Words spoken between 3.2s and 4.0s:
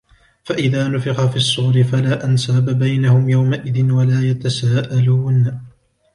يومئذ